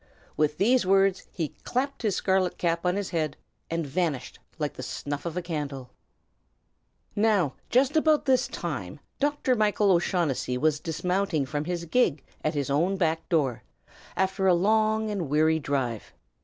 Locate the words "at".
12.43-12.55